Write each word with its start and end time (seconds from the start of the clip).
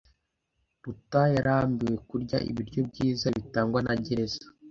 Ruta 0.83 1.21
yarambiwe 1.35 1.95
kurya 2.09 2.37
ibiryo 2.49 2.81
byiza 2.89 3.25
bitangwa 3.37 3.79
na 3.87 3.93
gereza. 4.05 4.43